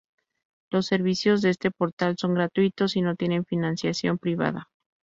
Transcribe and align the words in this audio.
Los 0.71 0.87
servicios 0.87 1.43
de 1.43 1.51
este 1.51 1.69
portal 1.69 2.15
son 2.17 2.33
gratuitos 2.33 2.95
y 2.95 3.03
no 3.03 3.13
tienen 3.15 3.45
financiación 3.45 4.17
privada. 4.17 4.67